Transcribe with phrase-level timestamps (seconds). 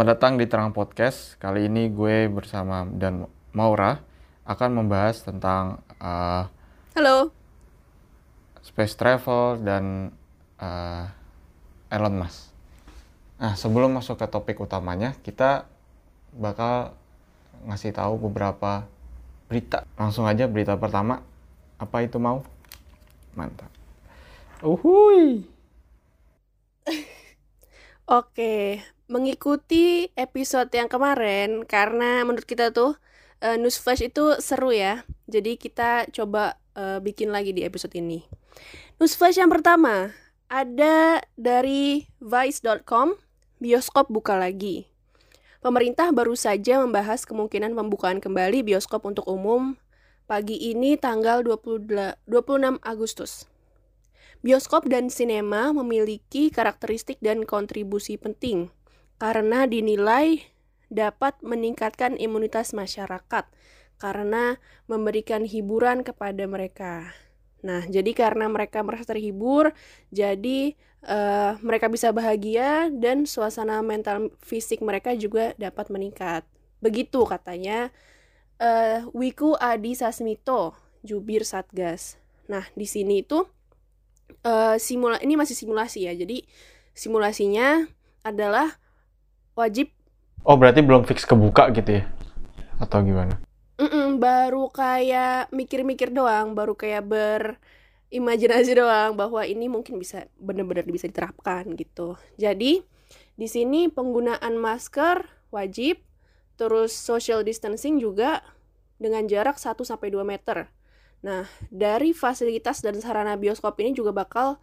[0.00, 1.36] Selamat datang di Terang Podcast.
[1.36, 4.00] Kali ini gue bersama dan Maura
[4.48, 6.48] akan membahas tentang uh,
[6.96, 7.28] Halo.
[8.64, 10.08] space travel dan
[10.56, 11.04] uh,
[11.92, 12.48] Elon Musk.
[13.44, 15.68] Nah, sebelum masuk ke topik utamanya, kita
[16.32, 16.96] bakal
[17.68, 18.88] ngasih tahu beberapa
[19.52, 19.84] berita.
[20.00, 21.20] Langsung aja berita pertama.
[21.76, 22.40] Apa itu mau?
[23.36, 23.68] Mantap.
[24.64, 25.44] Uhuy.
[28.08, 32.94] Oke, mengikuti episode yang kemarin karena menurut kita tuh
[33.42, 35.02] uh, news flash itu seru ya.
[35.26, 38.22] Jadi kita coba uh, bikin lagi di episode ini.
[39.02, 40.14] News flash yang pertama
[40.46, 43.18] ada dari vice.com,
[43.58, 44.86] bioskop buka lagi.
[45.60, 49.76] Pemerintah baru saja membahas kemungkinan pembukaan kembali bioskop untuk umum
[50.24, 51.90] pagi ini tanggal 20,
[52.30, 53.50] 26 Agustus.
[54.40, 58.72] Bioskop dan sinema memiliki karakteristik dan kontribusi penting
[59.20, 60.42] karena dinilai
[60.90, 63.46] dapat meningkatkan imunitas masyarakat
[64.00, 64.56] karena
[64.88, 67.12] memberikan hiburan kepada mereka.
[67.60, 69.76] Nah, jadi karena mereka merasa terhibur,
[70.08, 76.48] jadi uh, mereka bisa bahagia dan suasana mental fisik mereka juga dapat meningkat.
[76.80, 77.92] Begitu katanya
[78.56, 80.72] uh, Wiku Adi Sasmito,
[81.04, 82.16] jubir Satgas.
[82.48, 83.44] Nah, di sini itu
[84.48, 86.16] uh, simula ini masih simulasi ya.
[86.16, 86.48] Jadi
[86.96, 87.84] simulasinya
[88.24, 88.80] adalah
[89.60, 89.92] wajib
[90.40, 92.04] Oh, berarti belum fix kebuka gitu ya?
[92.80, 93.36] Atau gimana?
[93.76, 101.08] Mm-mm, baru kayak mikir-mikir doang, baru kayak berimajinasi doang bahwa ini mungkin bisa benar-benar bisa
[101.08, 102.16] diterapkan gitu.
[102.40, 102.80] Jadi
[103.36, 106.00] di sini penggunaan masker wajib,
[106.56, 108.40] terus social distancing juga
[108.96, 110.72] dengan jarak 1 sampai 2 meter.
[111.20, 114.56] Nah, dari fasilitas dan sarana bioskop ini juga bakal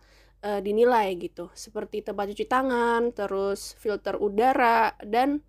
[0.44, 5.42] uh, dinilai gitu, seperti tempat cuci tangan, terus filter udara dan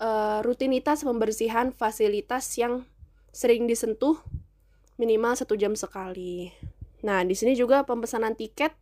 [0.00, 2.84] uh, rutinitas pembersihan fasilitas yang
[3.34, 4.18] sering disentuh
[4.96, 6.54] minimal satu jam sekali.
[7.04, 8.72] Nah, di sini juga pemesanan tiket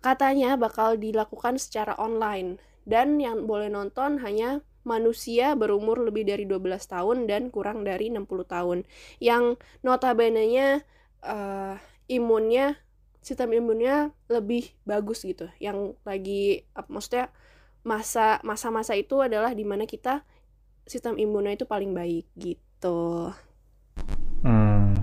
[0.00, 2.60] katanya bakal dilakukan secara online.
[2.88, 8.24] Dan yang boleh nonton hanya manusia berumur lebih dari 12 tahun dan kurang dari 60
[8.48, 8.78] tahun.
[9.20, 10.82] Yang notabene-nya
[11.24, 11.76] uh,
[12.08, 12.80] imunnya
[13.20, 15.48] sistem imunnya lebih bagus gitu.
[15.60, 17.28] Yang lagi maksudnya
[17.80, 20.24] masa masa-masa itu adalah di mana kita
[20.84, 23.32] sistem imunnya itu paling baik gitu.
[24.40, 24.96] Hmm.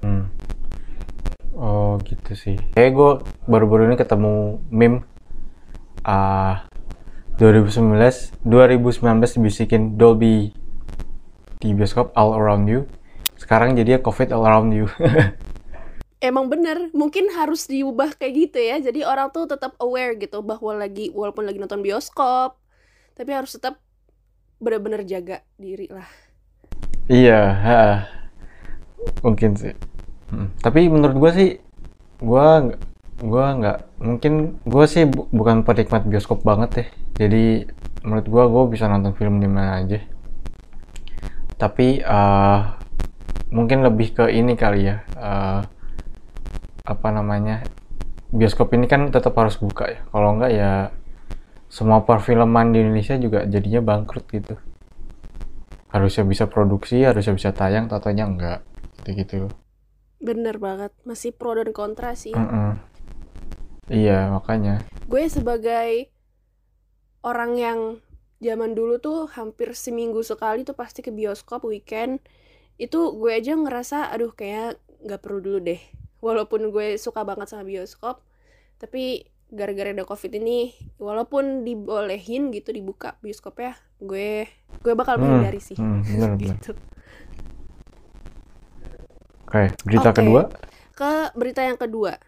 [0.00, 0.24] Hmm.
[1.56, 2.56] oh gitu sih.
[2.72, 3.10] Kayak gue
[3.48, 5.04] baru-baru ini ketemu meme
[6.08, 6.64] uh,
[7.36, 10.56] 2019 2019 dibisikin Dolby
[11.60, 12.88] di bioskop all around you.
[13.36, 14.88] Sekarang jadi covid all around you
[16.20, 18.76] emang bener mungkin harus diubah kayak gitu ya.
[18.80, 22.56] Jadi orang tuh tetap aware gitu bahwa lagi walaupun lagi nonton bioskop
[23.16, 23.80] tapi harus tetap
[24.60, 26.08] bener-bener jaga diri lah.
[27.08, 27.82] Iya ha.
[29.22, 29.76] mungkin sih.
[30.26, 30.50] Hmm.
[30.58, 31.50] tapi menurut gue sih
[32.18, 32.46] gue
[33.22, 37.70] gue nggak mungkin gue sih bu bukan penikmat bioskop banget ya jadi
[38.02, 39.98] menurut gue gue bisa nonton film di mana aja.
[41.56, 42.76] Tapi uh,
[43.48, 45.64] mungkin lebih ke ini kali ya uh,
[47.06, 47.62] apa namanya
[48.34, 50.02] bioskop ini kan tetap harus buka ya.
[50.10, 50.90] Kalau enggak ya
[51.70, 54.58] semua perfilman di Indonesia juga jadinya bangkrut gitu.
[55.94, 58.60] Harusnya bisa produksi harusnya bisa tayang tatanya enggak.
[58.98, 59.36] Gitu gitu.
[60.18, 60.90] Bener banget.
[61.06, 62.34] Masih pro dan kontra sih.
[62.34, 62.70] Mm -mm.
[63.86, 64.82] iya makanya.
[65.06, 66.10] Gue sebagai
[67.22, 67.80] orang yang
[68.42, 72.18] zaman dulu tuh hampir seminggu sekali tuh pasti ke bioskop weekend.
[72.82, 77.64] Itu gue aja ngerasa aduh kayak nggak perlu dulu deh walaupun gue suka banget sama
[77.66, 78.22] bioskop
[78.76, 84.50] tapi gara-gara ada covid ini walaupun dibolehin gitu dibuka bioskop ya gue
[84.82, 86.70] gue bakal menghindari hmm, sih hmm, bener, gitu
[89.46, 90.18] oke berita okay.
[90.22, 90.42] kedua
[90.96, 92.18] ke berita yang kedua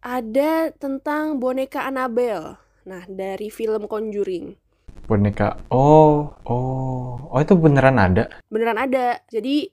[0.00, 4.56] ada tentang boneka Annabelle Nah, dari film Conjuring.
[5.04, 5.68] Boneka.
[5.68, 7.28] Oh, oh.
[7.28, 8.26] Oh, itu beneran ada?
[8.48, 9.20] Beneran ada.
[9.28, 9.68] Jadi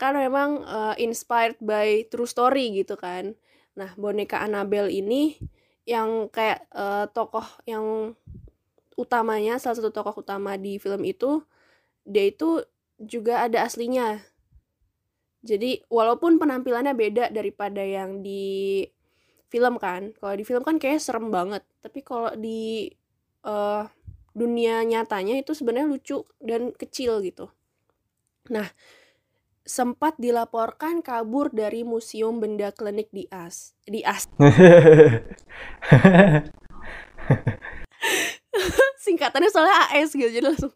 [0.00, 3.36] kan memang uh, inspired by true story gitu kan.
[3.76, 5.36] Nah, boneka Annabelle ini
[5.84, 8.16] yang kayak uh, tokoh yang
[8.96, 11.44] utamanya salah satu tokoh utama di film itu
[12.08, 12.64] dia itu
[12.96, 14.24] juga ada aslinya.
[15.44, 18.84] Jadi walaupun penampilannya beda daripada yang di
[19.50, 22.86] film kan kalau di film kan kayak serem banget tapi kalau di
[23.42, 23.82] uh,
[24.30, 27.50] dunia nyatanya itu sebenarnya lucu dan kecil gitu
[28.46, 28.70] nah
[29.64, 34.26] sempat dilaporkan kabur dari museum benda klinik di As di As
[39.04, 40.72] Singkatannya soalnya AS gitu, jadi langsung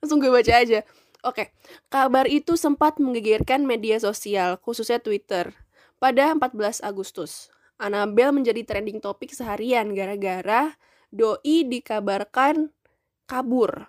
[0.00, 0.84] langsung gue baca aja.
[1.24, 1.56] Oke,
[1.88, 5.56] kabar itu sempat menggegerkan media sosial, khususnya Twitter,
[5.96, 7.48] pada 14 Agustus.
[7.80, 10.76] Annabelle menjadi trending topik seharian gara-gara
[11.08, 12.70] doi dikabarkan
[13.24, 13.88] kabur.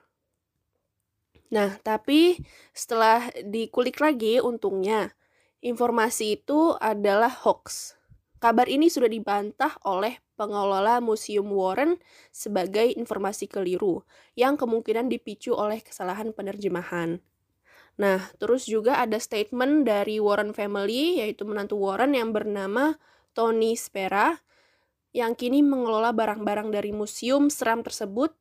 [1.55, 2.35] Nah, tapi
[2.75, 5.15] setelah dikulik lagi, untungnya
[5.63, 7.95] informasi itu adalah hoax.
[8.43, 11.95] Kabar ini sudah dibantah oleh pengelola Museum Warren
[12.35, 14.03] sebagai informasi keliru
[14.35, 17.23] yang kemungkinan dipicu oleh kesalahan penerjemahan.
[17.95, 22.99] Nah, terus juga ada statement dari Warren family, yaitu menantu Warren yang bernama
[23.31, 24.35] Tony Spera,
[25.15, 28.35] yang kini mengelola barang-barang dari museum seram tersebut.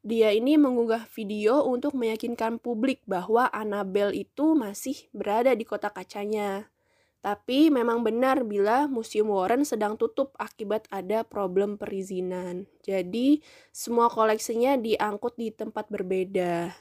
[0.00, 6.72] Dia ini mengunggah video untuk meyakinkan publik bahwa Annabelle itu masih berada di kota kacanya.
[7.20, 12.64] Tapi memang benar bila Museum Warren sedang tutup akibat ada problem perizinan.
[12.80, 13.44] Jadi
[13.76, 16.72] semua koleksinya diangkut di tempat berbeda.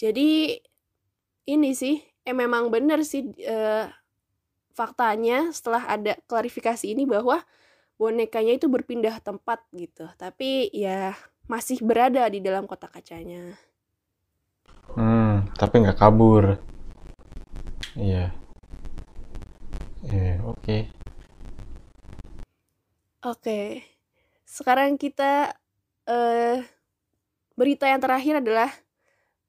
[0.00, 0.56] Jadi
[1.44, 3.84] ini sih, eh memang benar sih eh,
[4.72, 7.44] faktanya setelah ada klarifikasi ini bahwa
[8.00, 10.08] bonekanya itu berpindah tempat gitu.
[10.16, 11.12] Tapi ya
[11.50, 13.58] masih berada di dalam kota kacanya.
[14.94, 16.62] Hmm, tapi nggak kabur.
[17.98, 18.30] Iya.
[20.06, 20.78] Iya, oke.
[23.26, 23.82] Oke.
[24.46, 25.58] Sekarang kita
[26.06, 26.62] eh
[27.58, 28.70] berita yang terakhir adalah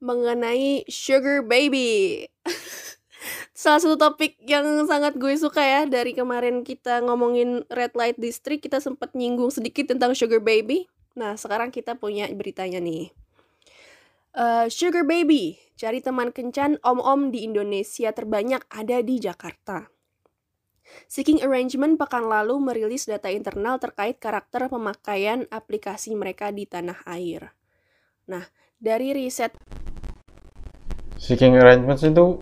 [0.01, 2.25] mengenai Sugar Baby.
[3.61, 8.65] Salah satu topik yang sangat gue suka ya dari kemarin kita ngomongin Red Light District,
[8.65, 10.89] kita sempat nyinggung sedikit tentang Sugar Baby.
[11.15, 13.11] Nah, sekarang kita punya beritanya nih.
[14.31, 19.91] Uh, Sugar Baby, cari teman kencan om-om di Indonesia terbanyak ada di Jakarta.
[21.07, 27.51] Seeking Arrangement pekan lalu merilis data internal terkait karakter pemakaian aplikasi mereka di tanah air.
[28.27, 28.43] Nah,
[28.79, 29.55] dari riset
[31.19, 32.39] Seeking Arrangements itu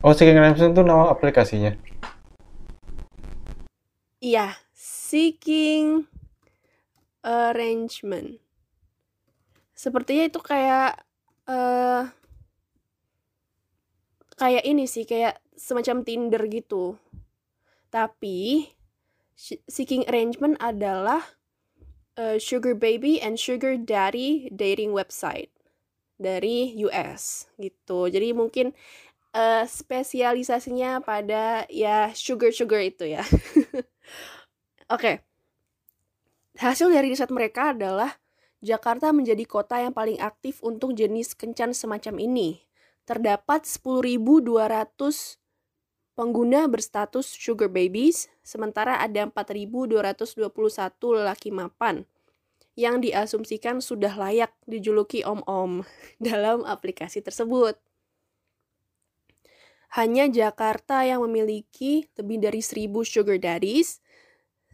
[0.00, 1.76] Oh, Seeking Arrangements itu nama aplikasinya.
[4.20, 6.08] Iya, Seeking
[7.24, 8.40] Arrangement.
[9.76, 11.00] Sepertinya itu kayak
[11.48, 12.04] uh,
[14.36, 16.96] kayak ini sih, kayak semacam Tinder gitu.
[17.92, 18.68] Tapi
[19.40, 21.24] Seeking Arrangement adalah
[22.20, 25.48] uh, Sugar Baby and Sugar Daddy dating website
[26.20, 28.12] dari US gitu.
[28.12, 28.76] Jadi mungkin
[29.32, 33.24] uh, spesialisasinya pada ya sugar-sugar itu ya.
[34.92, 35.00] Oke.
[35.16, 35.29] Okay.
[36.60, 38.20] Hasil dari riset mereka adalah
[38.60, 42.60] Jakarta menjadi kota yang paling aktif untuk jenis kencan semacam ini.
[43.08, 44.44] Terdapat 10.200
[46.12, 50.52] pengguna berstatus sugar babies, sementara ada 4.221
[51.16, 52.04] lelaki mapan
[52.76, 55.80] yang diasumsikan sudah layak dijuluki om-om
[56.20, 57.80] dalam aplikasi tersebut.
[59.96, 64.04] Hanya Jakarta yang memiliki lebih dari 1.000 sugar daddies,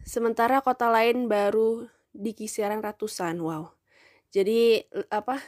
[0.07, 3.35] sementara kota lain baru di kisaran ratusan.
[3.43, 3.75] Wow.
[4.31, 5.43] Jadi apa?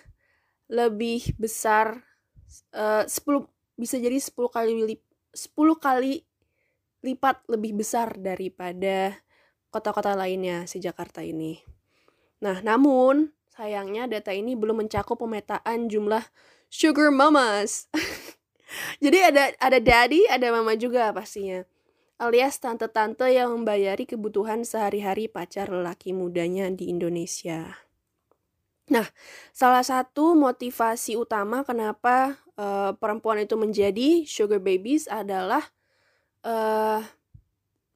[0.67, 2.03] Lebih besar
[2.75, 3.47] uh, 10
[3.79, 4.99] bisa jadi 10 kali
[5.31, 6.27] 10 kali
[6.99, 9.15] lipat lebih besar daripada
[9.71, 11.63] kota-kota lainnya si Jakarta ini.
[12.43, 16.23] Nah, namun sayangnya data ini belum mencakup pemetaan jumlah
[16.67, 17.87] sugar mamas.
[19.03, 21.63] Jadi ada ada daddy, ada mama juga pastinya.
[22.19, 27.79] Alias tante-tante yang membayari kebutuhan sehari-hari pacar lelaki mudanya di Indonesia.
[28.91, 29.07] Nah,
[29.55, 35.63] salah satu motivasi utama kenapa uh, perempuan itu menjadi sugar babies adalah
[36.43, 36.99] uh,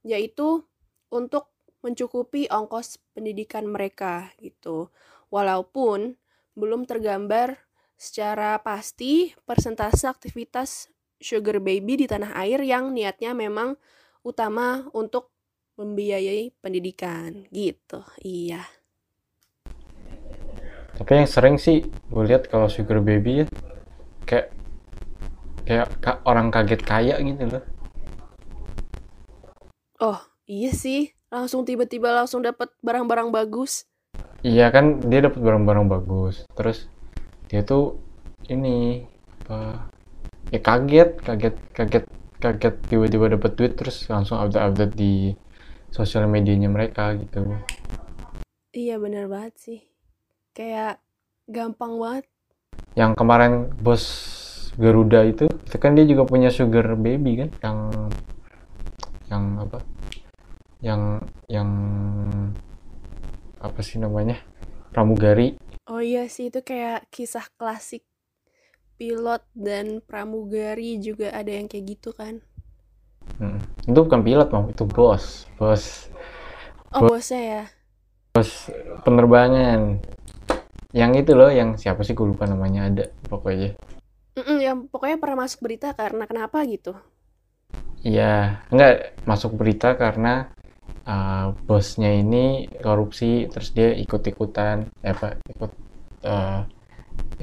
[0.07, 0.63] yaitu
[1.11, 1.51] untuk
[1.83, 4.87] mencukupi ongkos pendidikan mereka gitu.
[5.27, 6.15] Walaupun
[6.55, 7.59] belum tergambar
[7.99, 10.87] secara pasti persentase aktivitas
[11.19, 13.75] sugar baby di tanah air yang niatnya memang
[14.23, 15.29] utama untuk
[15.75, 18.01] membiayai pendidikan gitu.
[18.23, 18.63] Iya.
[20.93, 23.45] Tapi yang sering sih gue lihat kalau sugar baby ya
[24.23, 24.47] kayak
[25.67, 27.63] kayak ka, orang kaget kaya gitu loh.
[29.99, 33.89] Oh iya sih, langsung tiba-tiba langsung dapat barang-barang bagus.
[34.43, 36.43] Iya kan dia dapat barang-barang bagus.
[36.53, 36.91] Terus
[37.49, 37.97] dia tuh
[38.51, 39.07] ini
[39.47, 39.87] apa?
[40.51, 42.05] Ya kaget, kaget, kaget,
[42.43, 45.31] kaget tiba-tiba dapat duit terus langsung update-update di
[45.87, 47.55] sosial medianya mereka gitu.
[48.75, 49.79] Iya benar banget sih.
[50.51, 50.99] Kayak
[51.47, 52.25] gampang banget.
[52.99, 54.03] Yang kemarin bos
[54.75, 57.77] Garuda itu itu kan dia juga punya sugar baby kan yang
[59.31, 59.79] yang apa?
[60.83, 61.01] Yang
[61.47, 61.69] yang
[63.63, 64.35] apa sih namanya?
[64.91, 65.55] Pramugari.
[65.87, 68.03] Oh iya sih itu kayak kisah klasik
[69.03, 72.39] pilot dan pramugari juga ada yang kayak gitu kan.
[73.35, 73.59] Hmm.
[73.83, 76.07] itu bukan pilot mau itu bos bos
[76.95, 77.63] Oh bosnya ya.
[79.03, 79.99] penerbangan
[80.95, 83.75] yang itu loh yang siapa sih gue lupa namanya ada pokoknya
[84.39, 86.97] Mm-mm, yang pokoknya pernah masuk berita karena kenapa gitu.
[88.01, 90.49] Iya, enggak masuk berita karena
[91.05, 95.71] uh, bosnya ini korupsi, terus dia ikut-ikutan, eh, apa, ikut
[96.25, 96.65] uh,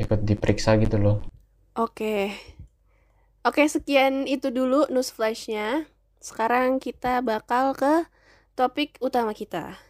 [0.02, 1.16] ikut diperiksa gitu loh.
[1.80, 2.36] Oke.
[3.40, 5.88] Oke, sekian itu dulu news flash-nya.
[6.20, 8.04] Sekarang kita bakal ke
[8.52, 9.80] topik utama kita.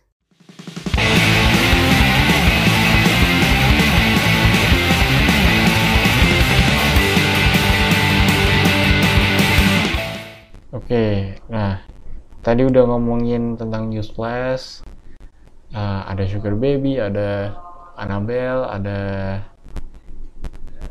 [10.70, 11.82] Oke, nah
[12.46, 14.86] tadi udah ngomongin tentang news flash,
[15.74, 17.58] uh, ada Sugar Baby, ada
[17.98, 18.98] Annabelle, ada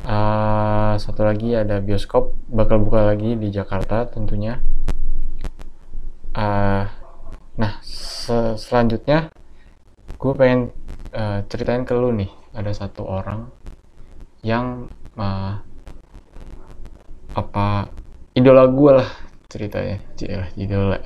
[0.06, 4.62] uh, satu lagi ada bioskop bakal buka lagi di Jakarta tentunya.
[6.30, 6.86] Uh,
[7.58, 9.34] nah se- selanjutnya
[10.14, 10.70] gue pengen
[11.12, 13.50] uh, ceritain ke lu nih ada satu orang
[14.46, 14.86] yang
[15.18, 15.58] uh,
[17.34, 17.90] apa
[18.34, 19.10] idola gue lah
[19.50, 20.98] ceritanya Cielah, idola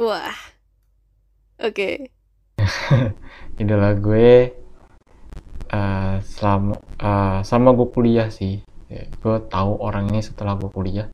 [0.00, 0.34] Wah.
[1.60, 2.10] Oke.
[3.60, 4.61] idola gue
[5.72, 8.60] uh, selama uh, sama gue kuliah sih.
[8.92, 11.08] Ya, gue tahu orang ini setelah gue kuliah.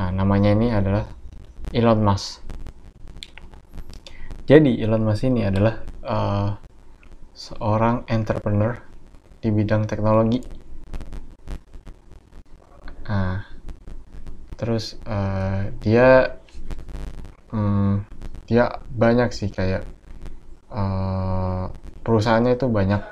[0.00, 1.04] Nah namanya ini adalah
[1.70, 2.40] Elon Musk.
[4.48, 6.50] Jadi Elon Musk ini adalah uh,
[7.36, 8.80] seorang entrepreneur
[9.44, 10.40] di bidang teknologi.
[13.06, 13.44] Nah
[14.56, 16.40] terus uh, dia
[17.52, 18.08] hmm,
[18.48, 19.84] dia banyak sih kayak
[20.72, 21.68] uh,
[22.00, 23.02] perusahaannya itu banyak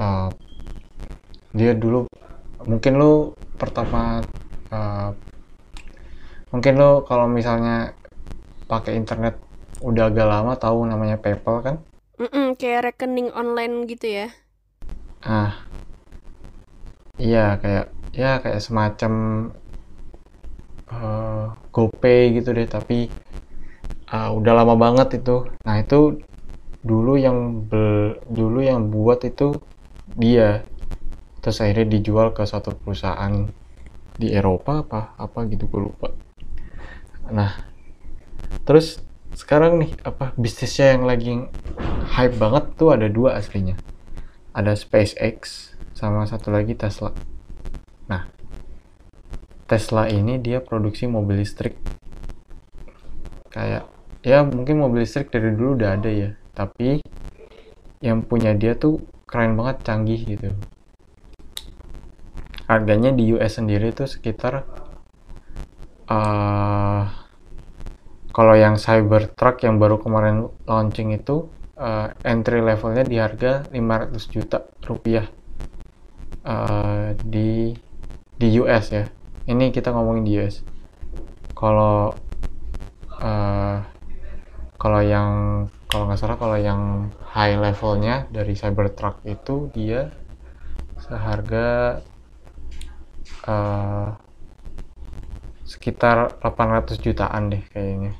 [0.00, 0.32] uh,
[1.64, 1.98] dia dulu
[2.70, 3.12] mungkin lu
[3.60, 3.98] pertama
[4.76, 5.08] uh,
[6.52, 7.72] mungkin lu kalau misalnya
[8.70, 9.34] pakai internet
[9.88, 11.76] udah agak lama tahu namanya PayPal kan?
[12.22, 14.26] Mm-mm, kayak rekening online gitu ya.
[15.22, 15.70] ah
[17.22, 17.84] iya kayak
[18.20, 19.12] ya kayak semacam
[20.92, 21.44] uh,
[21.74, 22.94] GoPay gitu deh tapi
[24.14, 25.36] uh, udah lama banget itu.
[25.66, 25.96] Nah itu
[26.90, 27.38] dulu yang
[27.70, 29.48] bel, dulu yang buat itu
[30.22, 30.48] dia
[31.44, 33.52] terus akhirnya dijual ke satu perusahaan
[34.16, 36.08] di Eropa apa apa gitu gue lupa.
[37.28, 37.52] Nah
[38.64, 39.04] terus
[39.36, 41.44] sekarang nih apa bisnisnya yang lagi
[42.16, 43.76] hype banget tuh ada dua aslinya.
[44.56, 47.12] Ada SpaceX sama satu lagi Tesla.
[48.08, 48.24] Nah
[49.68, 51.76] Tesla ini dia produksi mobil listrik.
[53.52, 53.92] Kayak
[54.24, 57.04] ya mungkin mobil listrik dari dulu udah ada ya tapi
[58.00, 60.48] yang punya dia tuh keren banget canggih gitu
[62.64, 64.64] harganya di US sendiri tuh sekitar
[66.08, 67.02] uh,
[68.34, 71.46] kalau yang Cybertruck yang baru kemarin launching itu
[71.78, 75.30] uh, entry levelnya di harga 500 juta rupiah
[76.42, 77.78] uh, di
[78.34, 79.06] di US ya.
[79.44, 80.66] Ini kita ngomongin di US
[81.54, 82.10] kalau
[83.22, 83.78] uh,
[84.74, 85.30] kalau yang
[85.86, 90.10] kalau nggak salah kalau yang high levelnya dari Cybertruck itu dia
[90.98, 92.02] seharga
[93.46, 94.16] uh,
[95.64, 98.12] sekitar 800 jutaan deh kayaknya.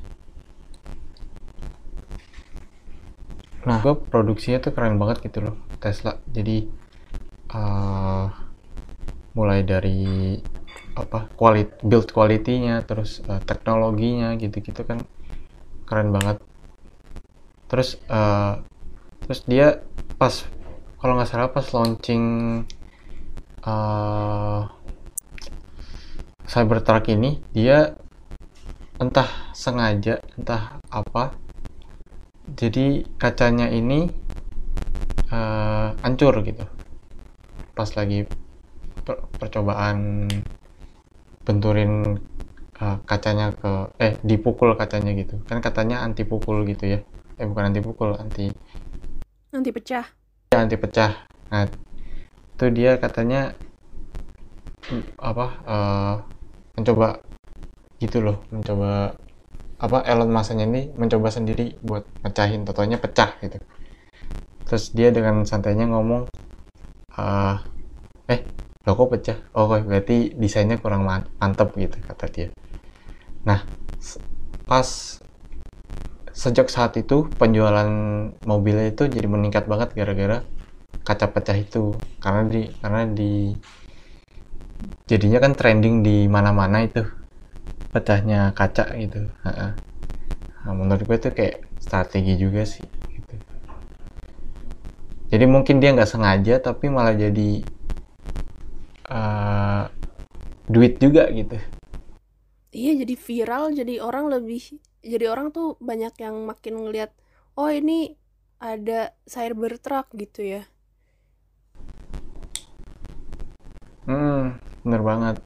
[3.64, 6.20] Nah gue produksinya tuh keren banget gitu loh Tesla.
[6.28, 6.68] Jadi
[7.52, 8.26] uh,
[9.34, 10.36] mulai dari
[10.94, 15.02] apa quality build quality-nya terus uh, teknologinya gitu-gitu kan
[15.88, 16.40] keren banget.
[17.68, 18.60] Terus uh,
[19.24, 19.80] terus dia
[20.20, 20.44] pas
[21.00, 22.24] kalau nggak salah pas launching
[23.64, 24.68] uh,
[26.44, 27.96] Cybertruck ini dia
[29.00, 31.34] entah sengaja entah apa
[32.44, 34.12] jadi kacanya ini
[35.32, 36.68] uh, hancur gitu.
[37.72, 38.28] Pas lagi
[39.04, 40.28] per percobaan
[41.44, 42.20] benturin
[42.80, 45.40] uh, kacanya ke eh dipukul kacanya gitu.
[45.48, 47.00] Kan katanya anti pukul gitu ya.
[47.40, 48.52] Eh bukan anti pukul anti
[49.54, 50.06] Nanti pecah.
[50.54, 51.12] ya, anti pecah
[51.50, 51.70] nah
[52.54, 53.54] itu dia katanya
[55.18, 56.16] apa uh,
[56.76, 57.08] mencoba
[58.02, 59.14] gitu loh mencoba
[59.84, 63.58] apa Elon Musk-nya ini mencoba sendiri buat mecahin totonya pecah gitu.
[64.64, 66.22] Terus dia dengan santainya ngomong
[67.20, 67.56] uh,
[68.34, 68.40] eh
[68.86, 69.38] lo kok pecah?
[69.58, 72.48] Oh berarti desainnya kurang mantep gitu kata dia.
[73.48, 73.60] Nah
[74.66, 74.88] pas
[76.34, 77.90] sejak saat itu penjualan
[78.50, 80.38] mobilnya itu jadi meningkat banget gara-gara
[81.06, 81.84] kaca pecah itu.
[82.22, 83.32] Karena di karena di
[85.08, 87.04] jadinya kan trending di mana-mana itu.
[87.94, 89.30] Pecahnya kaca gitu.
[89.44, 89.74] Nah,
[90.72, 92.80] menurut gue itu kayak strategi juga sih
[93.12, 93.34] gitu.
[95.28, 97.60] jadi mungkin dia nggak sengaja tapi malah jadi
[99.12, 99.84] uh,
[100.64, 101.60] duit juga gitu.
[102.74, 107.12] Iya, jadi viral, jadi orang lebih jadi orang tuh banyak yang makin ngelihat,
[107.54, 108.16] oh ini
[108.58, 110.62] ada Cybertruck gitu ya.
[114.04, 115.36] hmm bener banget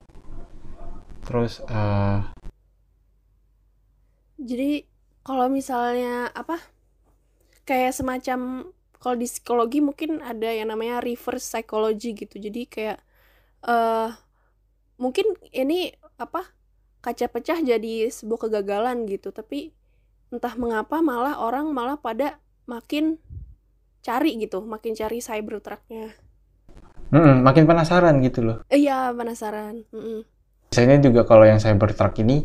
[1.24, 2.26] terus uh,
[4.38, 4.86] Jadi
[5.26, 6.62] kalau misalnya apa?
[7.66, 8.70] Kayak semacam
[9.02, 12.38] kalau di psikologi mungkin ada yang namanya reverse psychology gitu.
[12.38, 12.98] Jadi kayak
[13.66, 14.10] eh
[14.96, 16.46] mungkin ini apa?
[17.02, 19.74] Kaca pecah jadi sebuah kegagalan gitu, tapi
[20.30, 23.18] entah mengapa malah orang malah pada makin
[24.02, 26.14] cari gitu, makin cari Cybertrucknya.
[27.12, 29.74] Mm-mm, makin penasaran gitu loh Iya, penasaran.
[29.92, 30.18] Mm-mm.
[30.68, 32.36] Misalnya juga kalau yang Cybertruck ini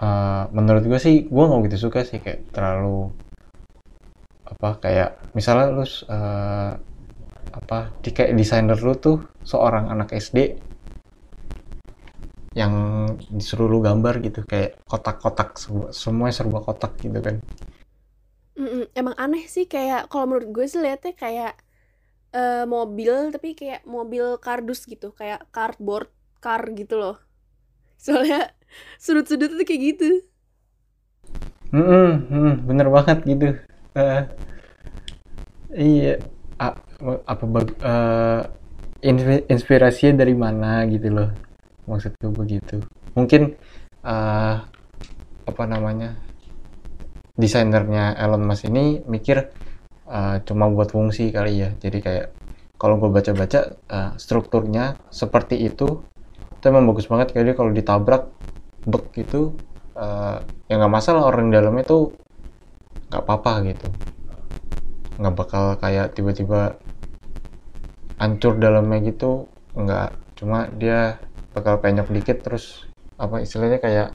[0.00, 3.12] uh, menurut gue sih gue nggak gitu suka sih kayak terlalu
[4.46, 6.70] apa kayak misalnya lu uh,
[7.60, 9.16] apa di kayak desainer lu tuh
[9.50, 10.38] seorang anak SD
[12.56, 12.72] yang
[13.36, 15.60] disuruh lu gambar gitu kayak kotak-kotak
[15.92, 17.36] semua serba kotak gitu kan
[18.56, 18.82] Mm-mm.
[18.96, 21.52] Emang aneh sih kayak kalau menurut gue sih liatnya kayak
[22.36, 26.08] eh, mobil tapi kayak mobil kardus gitu, kayak cardboard
[26.44, 27.16] car gitu loh.
[28.04, 28.38] Soalnya
[29.04, 30.06] sudut-sudut tuh kayak gitu.
[31.74, 33.46] Mm-mm, mm, bener banget gitu
[33.96, 34.20] Eh,
[35.76, 36.12] iya
[36.60, 36.76] A-
[37.32, 37.44] apa
[39.04, 41.28] inspi- inspirasinya dari mana gitu loh
[41.88, 42.82] maksudku begitu
[43.16, 43.42] mungkin
[44.06, 44.54] eh,
[45.50, 46.10] apa namanya
[47.36, 49.36] desainernya Elon Musk ini mikir
[50.10, 51.70] eh, cuma buat fungsi kali ya.
[51.78, 52.26] Jadi kayak
[52.76, 56.02] kalau gue baca-baca eh, strukturnya seperti itu
[56.56, 57.36] itu emang bagus banget.
[57.36, 58.28] Dia kalau ditabrak
[58.86, 59.54] bek gitu
[59.98, 60.36] eh,
[60.68, 62.02] ya nggak masalah orang di dalamnya tuh
[63.10, 63.88] nggak apa-apa gitu.
[65.16, 66.76] Nggak bakal kayak tiba-tiba
[68.20, 70.10] hancur dalamnya gitu nggak.
[70.36, 71.16] Cuma dia
[71.56, 72.84] bakal penyok dikit terus
[73.16, 74.08] apa istilahnya kayak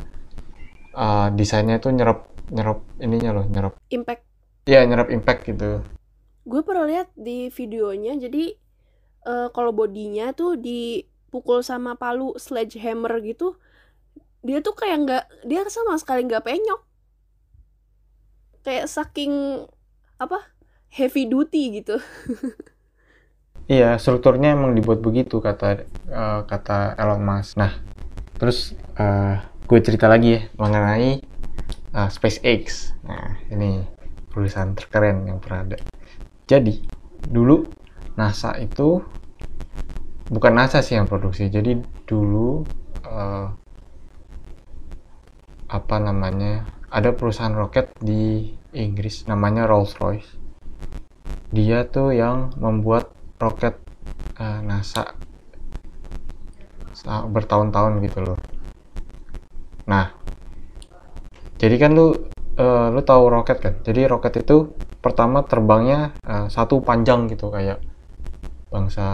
[0.93, 4.30] uh, desainnya itu nyerap nyerap ininya loh nyerap Impact.
[4.65, 5.81] Ya nyerap impact gitu
[6.41, 8.57] Gue pernah lihat di videonya, jadi
[9.29, 13.61] eh, kalau bodinya tuh dipukul sama palu sledgehammer gitu,
[14.41, 16.81] dia tuh kayak nggak, dia sama sekali nggak penyok.
[18.65, 19.65] Kayak saking
[20.17, 20.49] apa
[20.89, 22.01] heavy duty gitu.
[23.71, 27.71] iya strukturnya emang dibuat begitu kata uh, kata Elon Musk nah
[28.35, 31.23] terus uh, gue cerita lagi ya mengenai
[31.95, 34.00] uh, SpaceX nah ini
[34.31, 35.77] perusahaan terkeren yang pernah ada.
[36.47, 36.87] Jadi
[37.27, 37.67] dulu
[38.15, 39.03] NASA itu
[40.31, 41.75] bukan NASA sih yang produksi jadi
[42.07, 42.63] dulu
[43.03, 43.51] uh,
[45.71, 50.39] apa namanya ada perusahaan roket di Inggris namanya Rolls-Royce.
[51.51, 53.79] Dia tuh yang membuat roket
[54.39, 55.15] uh, NASA
[56.95, 58.39] sa- bertahun-tahun gitu loh.
[59.87, 60.11] Nah
[61.59, 62.15] jadi kan lu
[62.57, 63.73] uh, lu tahu roket kan?
[63.85, 67.81] Jadi roket itu pertama terbangnya uh, satu panjang gitu kayak
[68.71, 69.07] bangsa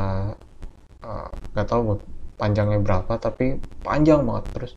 [1.02, 1.97] uh, nggak tahu
[2.38, 4.73] panjangnya berapa tapi panjang banget terus.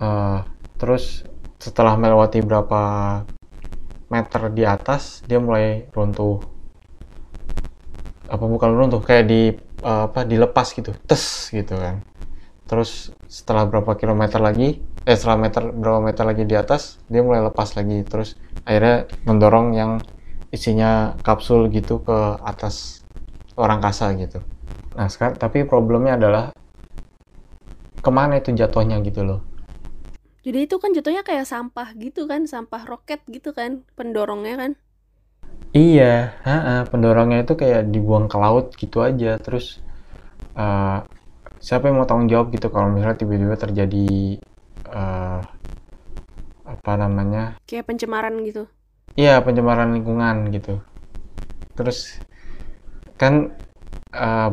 [0.00, 0.44] Uh,
[0.80, 1.24] terus
[1.60, 2.82] setelah melewati berapa
[4.10, 6.40] meter di atas dia mulai runtuh.
[8.30, 9.52] Apa bukan runtuh kayak di
[9.84, 12.04] uh, apa dilepas gitu tes gitu kan.
[12.66, 16.82] Terus setelah berapa kilometer lagi eh setelah meter berapa meter lagi di atas
[17.12, 18.28] dia mulai lepas lagi terus
[18.66, 18.94] akhirnya
[19.28, 19.92] mendorong yang
[20.56, 20.86] isinya
[21.26, 22.12] kapsul gitu ke
[22.50, 22.74] atas
[23.58, 24.38] orang kasa gitu
[24.96, 26.44] nah sekarang tapi problemnya adalah
[28.04, 29.40] ke mana itu jatuhnya gitu loh
[30.46, 34.72] Jadi itu kan jatuhnya kayak sampah gitu kan, sampah roket gitu kan, pendorongnya kan.
[35.76, 36.02] Iya,
[36.46, 39.26] ha-ha, pendorongnya itu kayak dibuang ke laut gitu aja.
[39.44, 39.64] Terus
[40.58, 40.84] uh,
[41.66, 43.98] siapa yang mau tanggung jawab gitu kalau misalnya tiba-tiba terjadi
[44.90, 45.40] uh,
[46.66, 47.56] apa namanya?
[47.66, 48.66] Kayak pencemaran gitu.
[49.18, 50.78] Iya, pencemaran lingkungan gitu.
[51.74, 52.18] Terus
[53.18, 53.54] kan
[54.14, 54.50] uh,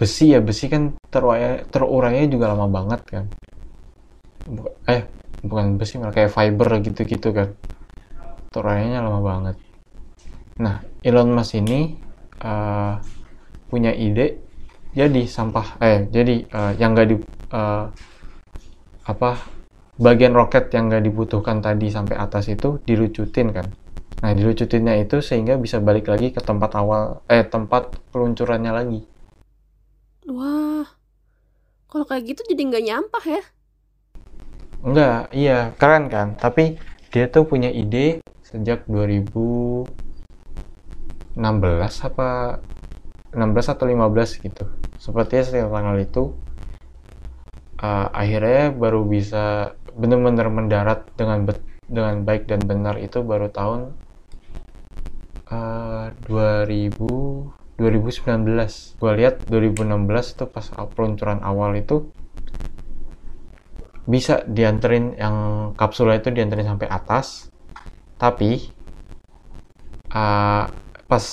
[0.00, 3.24] besi ya, besi kan terurai terurainya juga lama banget kan.
[4.88, 5.04] Eh,
[5.44, 7.48] bukan besi malah kayak fiber gitu-gitu kan.
[8.52, 9.56] Terurainya lama banget.
[10.60, 11.96] Nah, Elon Musk ini
[12.44, 12.96] uh,
[13.70, 14.42] punya ide
[14.90, 17.16] jadi sampah eh jadi uh, yang nggak di
[17.54, 17.86] uh,
[19.06, 19.30] apa
[20.00, 23.68] bagian roket yang nggak dibutuhkan tadi sampai atas itu dilucutin kan.
[24.20, 29.00] Nah, dilucutinnya itu sehingga bisa balik lagi ke tempat awal, eh tempat peluncurannya lagi.
[30.28, 30.88] Wah,
[31.88, 33.42] kalau kayak gitu jadi nggak nyampah ya?
[34.80, 36.36] Enggak, iya, keren kan.
[36.40, 36.80] Tapi
[37.12, 39.84] dia tuh punya ide sejak 2016
[42.08, 42.60] apa
[43.36, 44.64] 16 atau 15 gitu.
[44.96, 46.22] Sepertinya setelah tanggal itu
[47.80, 51.44] uh, akhirnya baru bisa benar-benar mendarat dengan
[51.84, 53.92] dengan baik dan benar itu baru tahun
[55.52, 56.96] uh, 2000
[57.80, 62.12] 2019 gue lihat 2016 itu pas peluncuran awal itu
[64.04, 65.36] bisa dianterin yang
[65.76, 67.48] kapsulnya itu dianterin sampai atas
[68.20, 68.68] tapi
[70.12, 70.68] uh,
[71.08, 71.24] pas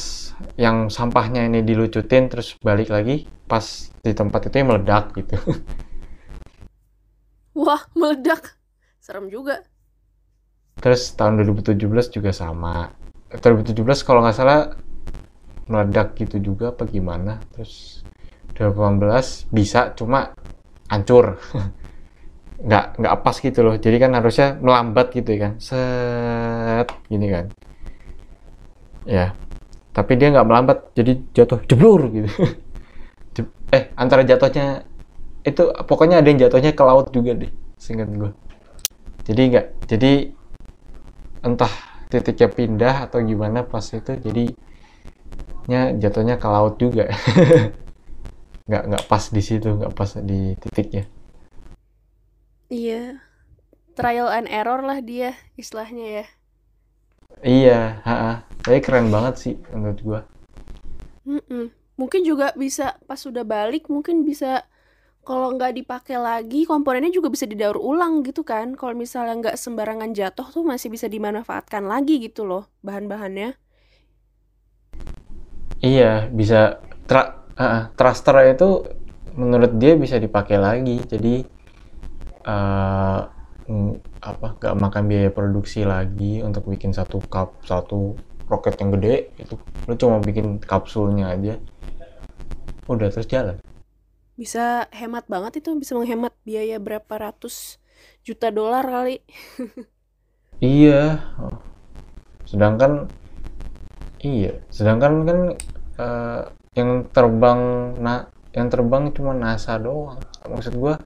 [0.56, 5.36] yang sampahnya ini dilucutin terus balik lagi pas di tempat itu meledak gitu
[7.58, 8.53] Wah, meledak.
[9.08, 9.63] Serem juga.
[10.84, 11.80] Terus tahun 2017
[12.12, 12.91] juga sama.
[13.32, 14.76] 2017 kalau nggak salah
[15.72, 17.39] meledak gitu juga apa gimana.
[17.56, 18.04] Terus
[18.60, 20.36] 2018 bisa cuma
[20.91, 21.39] hancur.
[22.67, 23.80] nggak nggak pas gitu loh.
[23.80, 25.56] Jadi kan harusnya melambat gitu kan.
[25.63, 27.48] Set gini kan.
[29.08, 29.32] Ya.
[29.96, 32.28] Tapi dia nggak melambat jadi jatuh jeblur gitu.
[33.72, 34.84] eh antara jatuhnya
[35.48, 38.46] itu pokoknya ada yang jatuhnya ke laut juga deh singkat gue
[39.28, 40.32] jadi nggak jadi
[41.44, 41.74] entah
[42.08, 44.56] titiknya pindah atau gimana pas itu jadi
[45.68, 47.12] nya jatuhnya ke laut juga.
[48.68, 51.08] Nggak nggak pas di situ nggak pas di titiknya.
[52.68, 53.20] Iya
[53.96, 56.26] trial and error lah dia istilahnya ya.
[57.44, 60.22] Iya ha tapi keren banget sih menurut gue
[61.24, 61.66] mm -mm.
[61.96, 64.68] mungkin juga bisa pas sudah balik mungkin bisa
[65.28, 68.80] kalau nggak dipakai lagi komponennya juga bisa didaur ulang gitu kan.
[68.80, 73.60] Kalau misalnya nggak sembarangan jatuh tuh masih bisa dimanfaatkan lagi gitu loh bahan-bahannya.
[75.84, 78.70] Iya bisa tra uh, itu
[79.36, 81.04] menurut dia bisa dipakai lagi.
[81.04, 81.44] Jadi
[82.48, 83.20] uh,
[84.24, 88.16] apa nggak makan biaya produksi lagi untuk bikin satu cup satu
[88.48, 89.60] roket yang gede itu
[89.92, 91.60] lu cuma bikin kapsulnya aja.
[92.88, 93.60] Udah terus jalan
[94.38, 97.82] bisa hemat banget itu bisa menghemat biaya berapa ratus
[98.21, 99.19] juta dolar kali.
[100.58, 101.21] Iya.
[102.50, 103.06] Sedangkan
[104.26, 104.58] iya.
[104.73, 105.39] Sedangkan kan
[106.02, 106.41] uh,
[106.73, 108.26] yang terbang nah
[108.58, 110.17] yang terbang cuma NASA doang.
[110.50, 110.97] Maksud gua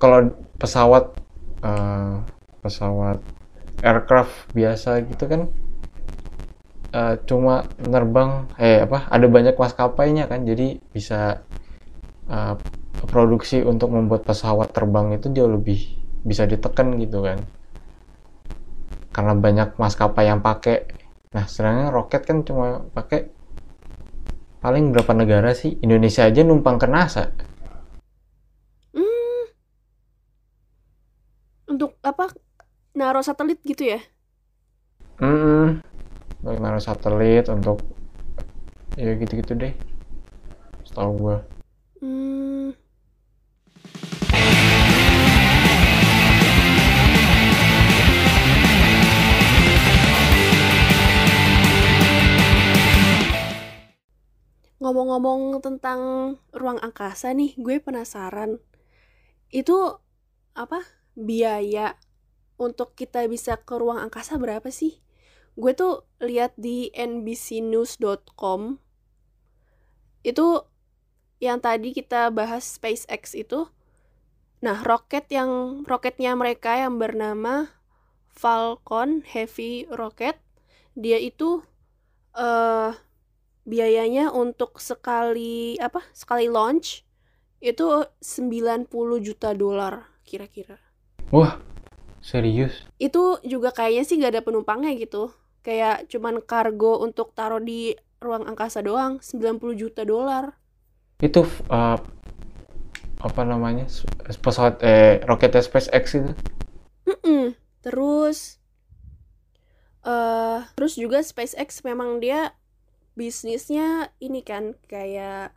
[0.00, 1.12] kalau pesawat
[1.60, 2.24] uh,
[2.64, 3.20] pesawat
[3.84, 5.52] aircraft biasa gitu kan
[6.96, 10.48] uh, cuma nerbang eh apa ada banyak maskapainya kan.
[10.48, 11.44] Jadi bisa
[12.30, 12.54] uh,
[13.10, 17.42] produksi untuk membuat pesawat terbang itu jauh lebih bisa ditekan gitu kan.
[19.10, 20.86] Karena banyak maskapai yang pakai.
[21.34, 23.28] Nah sedangkan roket kan cuma pakai
[24.62, 25.76] paling berapa negara sih?
[25.82, 27.34] Indonesia aja numpang ke NASA.
[28.94, 29.44] Hmm.
[31.66, 32.30] untuk apa?
[32.94, 34.00] Naruh satelit gitu ya?
[35.18, 35.82] Hmm
[36.40, 37.84] untuk naruh satelit untuk
[38.96, 39.74] ya gitu-gitu deh
[40.88, 41.36] setahu gue
[42.00, 42.72] Hmm.
[54.80, 56.00] Ngomong-ngomong tentang
[56.56, 58.64] ruang angkasa nih, gue penasaran.
[59.52, 60.00] Itu
[60.56, 60.80] apa?
[61.12, 62.00] Biaya
[62.56, 65.04] untuk kita bisa ke ruang angkasa berapa sih?
[65.52, 68.80] Gue tuh lihat di nbcnews.com
[70.24, 70.46] itu
[71.40, 73.66] yang tadi kita bahas SpaceX itu.
[74.60, 77.72] Nah roket yang roketnya mereka yang bernama
[78.28, 80.36] Falcon Heavy Rocket
[80.92, 81.64] dia itu
[82.36, 82.92] uh,
[83.64, 87.08] biayanya untuk sekali apa sekali launch
[87.60, 88.92] itu 90
[89.24, 90.76] juta dolar kira-kira.
[91.32, 91.56] Wah
[92.20, 92.84] serius?
[93.00, 95.32] Itu juga kayaknya sih gak ada penumpangnya gitu.
[95.60, 100.59] Kayak cuman kargo untuk taruh di ruang angkasa doang 90 juta dolar
[101.20, 101.98] itu uh,
[103.20, 103.84] apa namanya
[104.40, 106.32] pesawat eh roketnya SpaceX itu
[107.04, 107.44] mm -mm.
[107.84, 108.56] terus
[110.08, 112.56] uh, terus juga SpaceX memang dia
[113.12, 115.52] bisnisnya ini kan kayak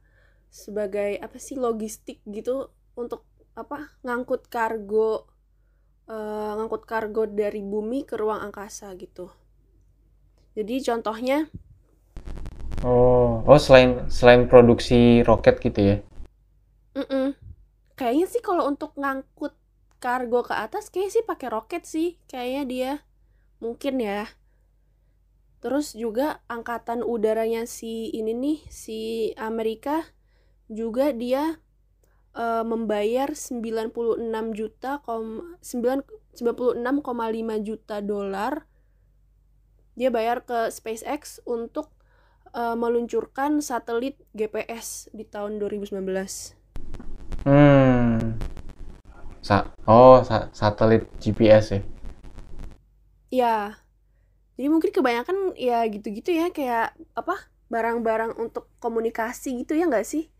[0.52, 3.24] sebagai apa sih logistik gitu untuk
[3.56, 5.32] apa ngangkut kargo
[6.12, 9.32] uh, ngangkut kargo dari bumi ke ruang angkasa gitu
[10.54, 11.48] jadi contohnya
[12.84, 15.98] Oh, oh selain selain produksi roket gitu ya?
[17.00, 17.34] Mm-mm.
[17.96, 19.56] Kayaknya sih kalau untuk ngangkut
[20.04, 22.92] kargo ke atas kayak sih pakai roket sih kayaknya dia
[23.64, 24.28] mungkin ya
[25.64, 30.04] terus juga angkatan udaranya si ini nih si Amerika
[30.68, 31.56] juga dia
[32.36, 33.96] uh, membayar 96
[34.60, 36.44] juta kom 96,5
[37.64, 38.68] juta dolar
[39.96, 41.96] dia bayar ke SpaceX untuk
[42.54, 46.64] uh, meluncurkan satelit GPS di tahun 2019
[47.44, 48.40] Hmm.
[49.44, 51.82] Sa oh, sa satelit GPS ya.
[53.34, 53.58] Ya.
[54.56, 57.36] Jadi mungkin kebanyakan ya gitu-gitu ya kayak apa?
[57.68, 60.32] Barang-barang untuk komunikasi gitu ya nggak sih?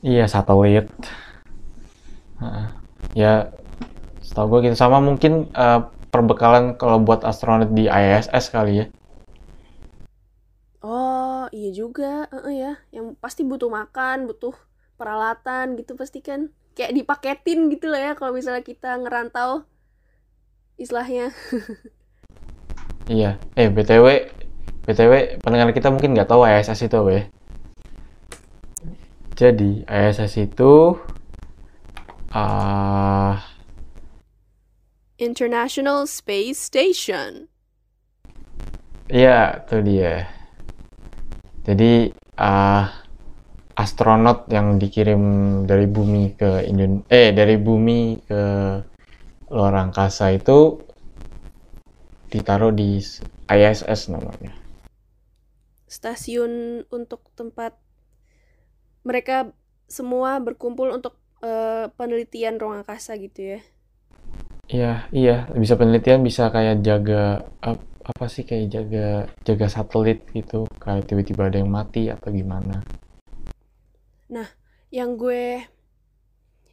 [0.00, 0.88] Iya, satelit.
[3.12, 3.52] Ya,
[4.24, 8.86] setahu gue gitu sama mungkin uh, perbekalan kalau buat astronot di ISS kali ya.
[10.80, 12.24] Oh, iya juga.
[12.32, 14.56] Uh, ya, yang pasti butuh makan, butuh
[14.96, 16.48] peralatan gitu pasti kan.
[16.72, 19.68] Kayak dipaketin gitu lah ya kalau misalnya kita ngerantau
[20.80, 21.30] istilahnya.
[23.10, 23.42] Iya.
[23.58, 24.30] Eh btw
[24.86, 27.22] btw pendengar kita mungkin nggak tahu ISS itu apa ya?
[29.34, 30.94] Jadi ISS itu
[32.30, 33.34] uh...
[35.18, 37.50] International Space Station.
[39.10, 40.30] Iya, itu dia.
[41.64, 42.84] Jadi, uh,
[43.80, 45.22] astronot yang dikirim
[45.64, 48.42] dari bumi ke Indon eh dari bumi ke
[49.48, 50.84] luar angkasa itu
[52.30, 53.00] ditaruh di
[53.48, 54.52] ISS namanya.
[55.90, 57.74] Stasiun untuk tempat
[59.02, 59.50] mereka
[59.90, 63.60] semua berkumpul untuk uh, penelitian ruang angkasa gitu ya.
[64.70, 67.42] Iya, iya, bisa penelitian bisa kayak jaga
[68.00, 69.06] apa sih kayak jaga
[69.44, 72.80] jaga satelit gitu, kayak tiba-tiba ada yang mati atau gimana.
[74.30, 74.48] Nah,
[74.88, 75.60] yang gue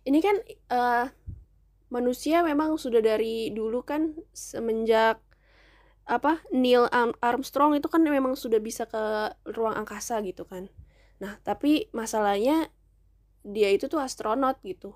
[0.08, 0.40] ini kan
[0.72, 1.06] uh,
[1.92, 5.20] manusia memang sudah dari dulu kan semenjak
[6.08, 6.88] apa Neil
[7.20, 10.72] Armstrong itu kan memang sudah bisa ke ruang angkasa gitu kan.
[11.20, 12.72] Nah, tapi masalahnya
[13.44, 14.96] dia itu tuh astronot gitu.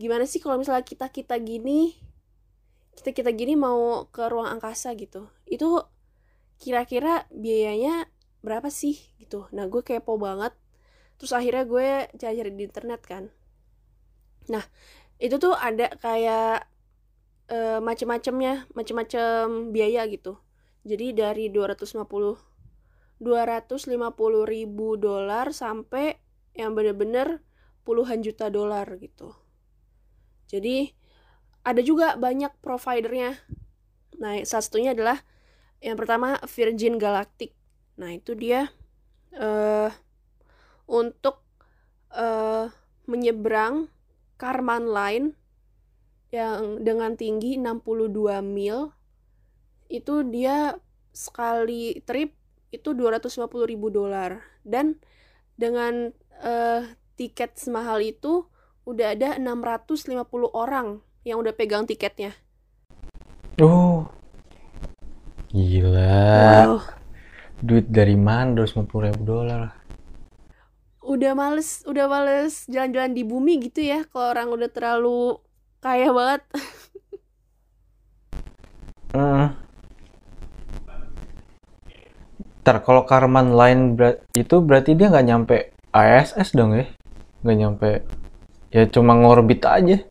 [0.00, 2.07] Gimana sih kalau misalnya kita-kita gini
[2.98, 5.30] kita-kita gini mau ke ruang angkasa gitu.
[5.46, 5.86] Itu
[6.58, 8.10] kira-kira biayanya
[8.42, 9.46] berapa sih gitu.
[9.54, 10.52] Nah, gue kepo banget
[11.18, 13.24] terus akhirnya gue cari-cari di internet kan
[14.48, 14.64] nah
[15.18, 16.70] itu tuh ada kayak
[17.50, 20.38] uh, macem-macemnya macem-macem biaya gitu
[20.86, 22.06] jadi dari 250
[23.18, 23.98] 250
[24.46, 26.22] ribu dolar sampai
[26.54, 27.42] yang bener-bener
[27.82, 29.34] puluhan juta dolar gitu
[30.48, 30.94] jadi
[31.62, 33.38] ada juga banyak providernya.
[34.18, 35.22] Nah salah satunya adalah
[35.78, 37.54] yang pertama Virgin Galactic.
[37.98, 38.70] Nah itu dia
[39.38, 39.90] uh,
[40.88, 41.42] untuk
[42.14, 42.70] uh,
[43.06, 43.90] menyeberang
[44.38, 45.26] Karman Line
[46.28, 48.92] yang dengan tinggi 62 mil.
[49.88, 50.76] Itu dia
[51.14, 52.36] sekali trip
[52.68, 54.44] itu 250 ribu dolar.
[54.62, 55.00] Dan
[55.56, 56.12] dengan
[56.44, 56.82] uh,
[57.18, 58.46] tiket semahal itu
[58.86, 60.22] udah ada 650
[60.54, 62.32] orang yang udah pegang tiketnya.
[63.60, 64.08] Oh,
[65.52, 66.24] gila.
[66.64, 66.80] Wow.
[67.60, 69.78] Duit dari mana 250 ribu dolar?
[71.08, 75.40] udah males udah males jalan-jalan di bumi gitu ya kalau orang udah terlalu
[75.80, 76.42] kaya banget
[79.16, 79.48] uh.
[82.60, 86.84] Ntar kalau Karman Line ber itu berarti dia nggak nyampe ISS dong ya?
[87.40, 87.90] Nggak nyampe,
[88.68, 90.04] ya cuma ngorbit aja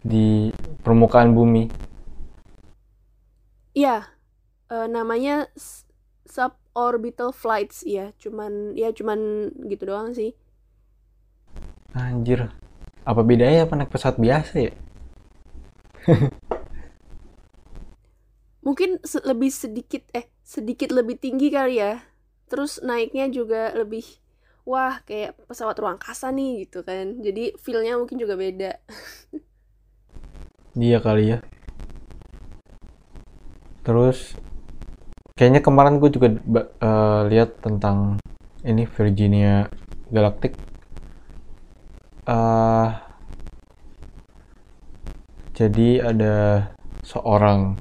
[0.00, 1.68] di permukaan bumi.
[3.76, 4.08] Iya,
[4.72, 5.46] uh, namanya
[6.26, 10.34] sub orbital flights ya cuman ya cuman gitu doang sih.
[11.94, 12.54] Anjir.
[13.02, 14.72] Apa bedanya apa naik pesawat biasa ya?
[18.66, 21.98] Mungkin se lebih sedikit eh sedikit lebih tinggi kali ya.
[22.46, 24.04] Terus naiknya juga lebih
[24.62, 27.18] wah kayak pesawat ruang angkasa nih gitu kan.
[27.18, 28.78] Jadi feelnya mungkin juga beda
[30.80, 31.38] iya kali ya.
[33.84, 34.32] Terus
[35.36, 36.28] kayaknya kemarin gue juga
[36.80, 38.16] uh, lihat tentang
[38.64, 39.68] ini Virginia
[40.08, 40.56] Galactic.
[42.24, 42.96] Uh,
[45.56, 46.36] jadi ada
[47.04, 47.76] seorang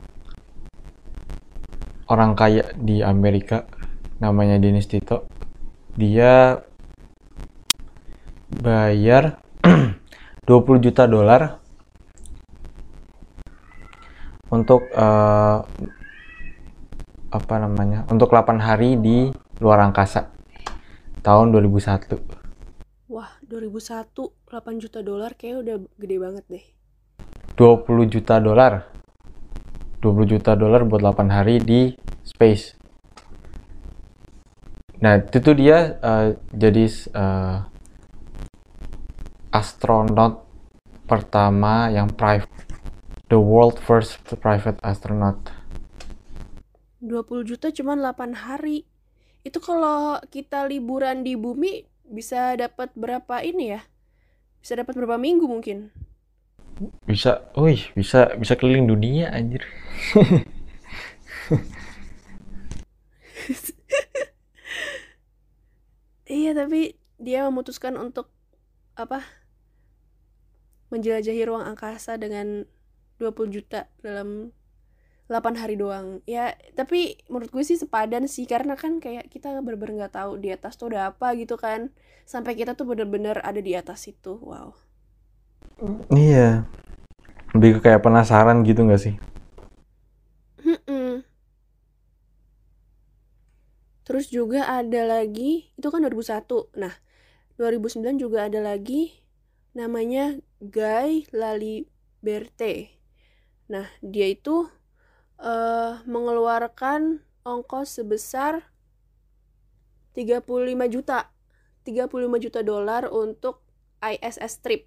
[2.10, 3.64] orang kaya di Amerika
[4.20, 5.30] namanya Dennis Tito.
[5.96, 6.60] Dia
[8.50, 9.40] bayar
[10.50, 11.62] 20 juta dolar
[14.50, 15.66] untuk uh,
[17.30, 19.30] apa namanya untuk 8 hari di
[19.62, 20.34] luar angkasa
[21.22, 22.40] tahun 2001
[23.10, 26.66] Wah, 2001 8 juta dolar kayak udah gede banget deh.
[27.58, 28.86] 20 juta dolar.
[29.98, 32.78] 20 juta dolar buat 8 hari di space.
[35.02, 36.86] Nah itu tuh dia uh, jadi
[37.18, 37.66] uh,
[39.58, 40.46] astronot
[41.10, 42.69] pertama yang private
[43.30, 45.38] the world first private astronaut
[47.00, 48.84] 20 juta cuma 8 hari.
[49.48, 53.88] Itu kalau kita liburan di bumi bisa dapat berapa ini ya?
[54.60, 55.96] Bisa dapat berapa minggu mungkin?
[57.04, 59.68] bisa wih bisa bisa keliling dunia anjir
[66.30, 68.30] Iya, tapi dia memutuskan untuk
[68.94, 69.26] apa?
[70.94, 72.70] Menjelajahi ruang angkasa dengan
[73.20, 74.56] 20 juta dalam
[75.30, 76.26] 8 hari doang.
[76.26, 80.50] Ya, tapi menurut gue sih sepadan sih karena kan kayak kita bener-bener nggak tahu di
[80.50, 81.94] atas tuh udah apa gitu kan.
[82.26, 84.40] Sampai kita tuh bener-bener ada di atas itu.
[84.40, 84.74] Wow.
[86.12, 86.68] iya
[87.56, 89.16] lebih ke kayak penasaran gitu nggak sih.
[94.10, 96.74] Terus juga ada lagi, itu kan 2001.
[96.82, 96.98] Nah,
[97.62, 99.22] 2009 juga ada lagi
[99.78, 102.99] namanya Guy Laliberte.
[103.70, 104.68] Nah, dia itu
[105.40, 108.68] eh mengeluarkan ongkos sebesar
[110.18, 111.32] 35 juta.
[111.88, 113.64] 35 juta dolar untuk
[114.04, 114.84] ISS trip.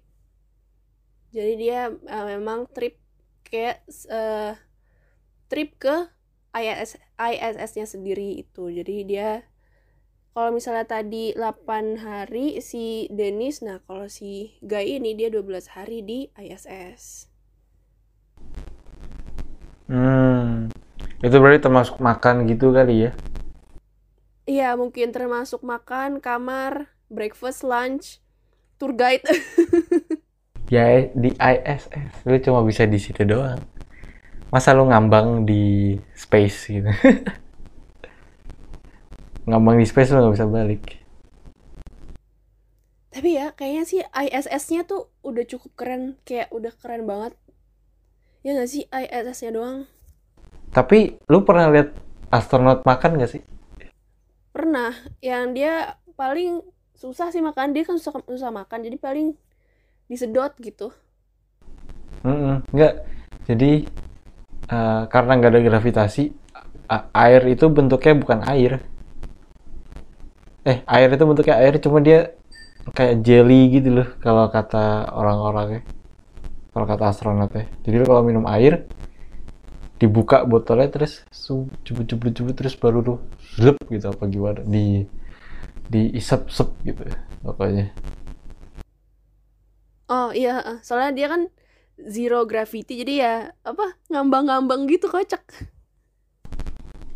[1.33, 3.01] Jadi dia eh, memang trip
[3.47, 4.53] kayak eh,
[5.49, 5.95] trip ke
[6.53, 8.69] ISS ISS-nya sendiri itu.
[8.69, 9.41] Jadi dia
[10.33, 16.01] kalau misalnya tadi 8 hari si Dennis, nah kalau si Guy ini dia 12 hari
[16.01, 17.32] di ISS.
[19.93, 20.73] Hmm.
[21.21, 23.11] Itu berarti termasuk makan gitu kali ya?
[24.43, 28.19] Iya, mungkin termasuk makan, kamar, breakfast, lunch,
[28.75, 29.23] tour guide.
[30.73, 33.61] ya di ISS lu cuma bisa di situ doang.
[34.51, 36.91] Masa lu ngambang di space gitu?
[39.47, 40.83] Ngambang di space lu nggak bisa balik.
[43.13, 47.37] Tapi ya, kayaknya sih ISS-nya tuh udah cukup keren, kayak udah keren banget.
[48.43, 48.83] Ya nggak sih?
[48.91, 49.77] ISS-nya doang?
[50.73, 51.93] tapi lu pernah lihat
[52.33, 53.41] astronot makan gak sih?
[54.53, 56.61] Pernah, yang dia paling
[56.97, 59.37] susah sih makan, dia kan susah, susah makan, jadi paling
[60.09, 60.89] disedot gitu.
[62.23, 62.93] Mm-mm, nggak.
[63.47, 63.71] Jadi
[64.71, 66.23] eh, karena nggak ada gravitasi
[67.13, 68.71] air itu bentuknya bukan air.
[70.63, 72.31] Eh air itu bentuknya air cuma dia
[72.95, 75.81] kayak jelly gitu loh kalau kata orang-orangnya
[76.73, 78.89] kalau kata astronotnya jadi lu kalau minum air
[80.01, 81.23] dibuka botolnya terus
[81.87, 83.17] cubit terus baru tuh
[83.55, 84.59] zlep gitu apa gimana?
[84.67, 85.07] Di
[85.87, 87.07] di isep sep gitu
[87.45, 87.93] pokoknya.
[90.11, 91.47] Oh iya, soalnya dia kan
[91.95, 93.33] zero gravity, jadi ya
[93.63, 95.45] apa ngambang-ngambang gitu kocak.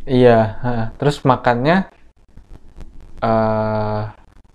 [0.08, 0.56] Iya,
[0.96, 1.92] terus makannya
[3.20, 4.02] eh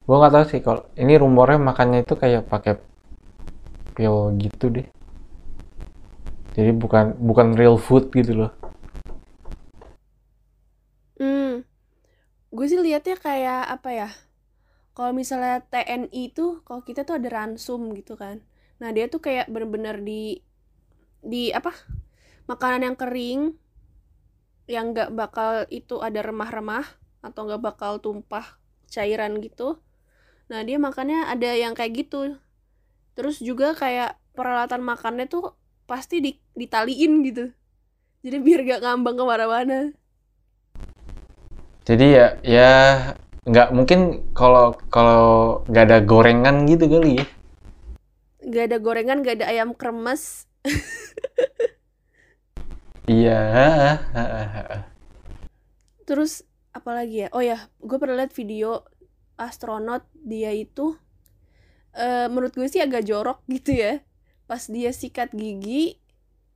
[0.06, 2.80] gua nggak tahu sih kalau ini rumornya makannya itu kayak pakai
[3.92, 4.86] pil gitu deh.
[6.52, 8.52] Jadi bukan bukan real food gitu loh.
[11.16, 11.64] Hmm,
[12.52, 14.10] gue sih liatnya kayak apa ya?
[14.92, 18.44] Kalau misalnya TNI tuh, kalau kita tuh ada ransum gitu kan.
[18.76, 20.44] Nah dia tuh kayak bener-bener di
[21.24, 21.72] di apa?
[22.44, 23.40] Makanan yang kering,
[24.68, 26.84] yang nggak bakal itu ada remah-remah
[27.22, 28.58] atau nggak bakal tumpah
[28.90, 29.80] cairan gitu.
[30.52, 32.36] Nah dia makannya ada yang kayak gitu.
[33.12, 35.52] Terus juga kayak peralatan makannya tuh
[35.84, 37.52] pasti di, ditaliin gitu.
[38.22, 39.78] Jadi biar gak ngambang ke mana-mana.
[41.82, 42.70] Jadi ya ya
[43.42, 47.26] nggak mungkin kalau kalau nggak ada gorengan gitu kali ya.
[48.42, 50.50] Gak ada gorengan, gak ada ayam kremes.
[53.10, 53.98] Iya.
[56.06, 57.28] Terus apalagi ya?
[57.34, 58.86] Oh ya, gue pernah lihat video
[59.34, 60.94] astronot dia itu
[61.96, 64.00] eh menurut gue sih agak jorok gitu ya.
[64.48, 65.96] Pas dia sikat gigi,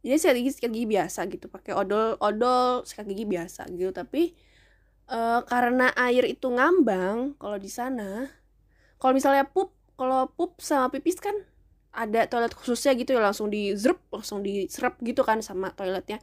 [0.04, 3.92] dia sikat gigi sikat gigi biasa gitu, pakai odol odol sikat gigi biasa gitu.
[3.92, 4.36] Tapi
[5.06, 8.26] eh karena air itu ngambang kalau di sana,
[8.98, 11.36] kalau misalnya pup, kalau pup sama pipis kan
[11.96, 16.20] ada toilet khususnya gitu ya langsung di zrup, langsung diserap gitu kan sama toiletnya.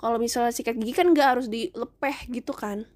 [0.00, 2.88] Kalau misalnya sikat gigi kan nggak harus dilepeh gitu kan.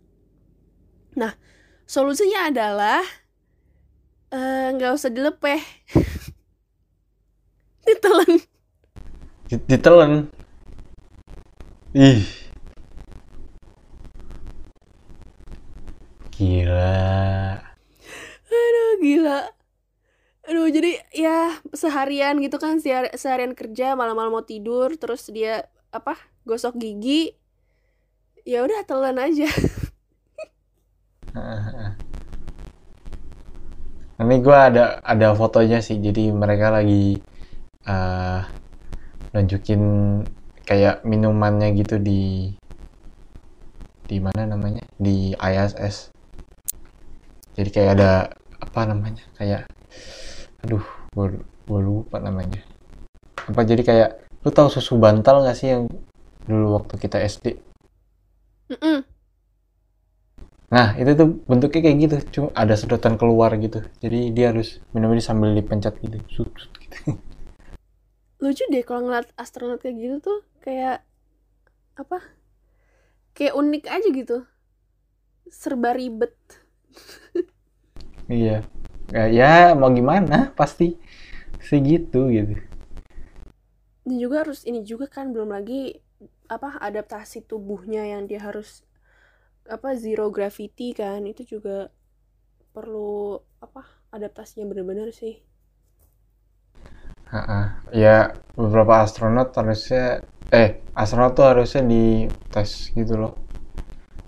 [1.20, 1.36] Nah,
[1.84, 3.04] solusinya adalah
[4.32, 5.60] eh, nggak usah dilepeh,
[7.86, 8.30] ditelan.
[9.48, 10.12] Di- Ditelan.
[11.94, 12.22] Ih.
[16.34, 17.54] Gila.
[18.50, 19.40] Aduh, gila.
[20.74, 26.74] jadi ya seharian gitu kan sehari- seharian kerja malam-malam mau tidur terus dia apa gosok
[26.82, 27.38] gigi
[28.44, 29.48] ya udah telan aja
[34.22, 35.98] ini gue ada ada fotonya sih.
[35.98, 37.18] Jadi mereka lagi
[37.86, 38.40] uh,
[39.34, 39.82] nunjukin
[40.64, 42.54] kayak minumannya gitu di
[44.04, 44.84] di mana namanya?
[45.00, 46.14] Di ISS
[47.54, 48.10] jadi kayak ada
[48.58, 49.22] apa namanya?
[49.38, 49.70] Kayak
[50.66, 50.82] aduh
[51.14, 52.60] gue, lupa namanya.
[53.46, 54.10] Apa jadi kayak
[54.44, 55.88] lu tahu susu bantal gak sih yang
[56.44, 57.56] dulu waktu kita SD
[58.68, 59.04] Mm-mm.
[60.74, 63.80] Nah, itu tuh bentuknya kayak gitu, cuma ada sedotan keluar gitu.
[64.02, 66.18] Jadi dia harus minumnya sambil dipencet gitu.
[66.34, 66.96] Sut, sut, gitu.
[68.42, 71.00] lucu deh kalau ngeliat astronot kayak gitu tuh kayak
[71.96, 72.18] apa
[73.36, 74.36] kayak unik aja gitu
[75.60, 76.34] serba ribet
[78.40, 78.64] iya.
[79.12, 80.96] Ya, ya mau gimana, pasti
[81.60, 82.56] segitu gitu.
[84.04, 86.00] dan juga harus ini juga kan belum lagi
[86.48, 88.84] apa adaptasi tubuhnya yang dia harus
[89.68, 91.88] apa zero gravity kan itu juga
[92.74, 93.82] perlu apa
[94.16, 95.34] adaptasinya bener-bener sih
[97.32, 97.82] Ha-ha.
[97.90, 100.22] Ya beberapa astronot harusnya
[100.54, 103.34] eh astronot tuh harusnya dites gitu loh.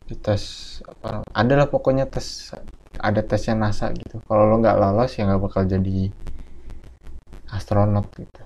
[0.08, 2.52] Dites apa ada lah pokoknya tes
[2.98, 4.22] ada tesnya NASA gitu.
[4.26, 6.10] Kalau lo nggak lolos ya nggak bakal jadi
[7.52, 8.42] astronot gitu.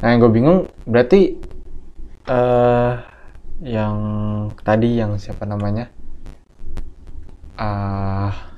[0.00, 0.58] Nah yang gue bingung
[0.88, 1.36] berarti
[2.30, 2.92] eh
[3.60, 3.96] yang
[4.64, 5.92] tadi yang siapa namanya?
[7.60, 8.56] Ah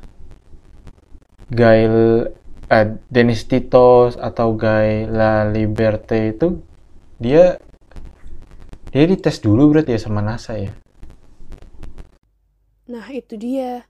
[1.51, 2.31] Gail
[2.71, 6.63] eh, Dennis Titos atau Guy La Liberte itu
[7.19, 7.59] dia
[8.93, 10.73] dia dites dulu berarti ya sama NASA ya?
[12.87, 13.89] Nah itu dia.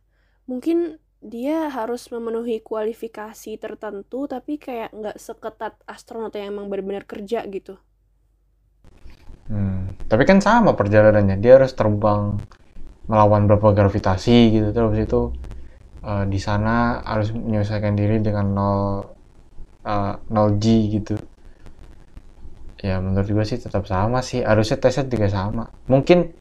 [0.49, 7.47] Mungkin dia harus memenuhi kualifikasi tertentu tapi kayak nggak seketat astronot yang emang benar-benar kerja
[7.47, 7.79] gitu
[9.49, 10.07] hmm.
[10.07, 12.39] tapi kan sama perjalanannya dia harus terbang
[13.11, 15.21] melawan berapa gravitasi gitu terus itu
[16.07, 18.63] uh, di sana harus menyelesaikan diri dengan 0
[19.87, 20.65] uh, 0 G
[21.01, 21.17] gitu
[22.83, 26.35] ya menurut gue sih tetap sama sih harusnya tesnya juga sama mungkin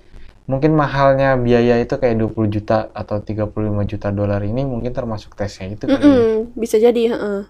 [0.49, 3.53] mungkin mahalnya biaya itu kayak 20 juta atau 35
[3.85, 6.09] juta dolar ini mungkin termasuk tesnya itu kali ya.
[6.09, 7.41] Mm-mm, bisa jadi heeh.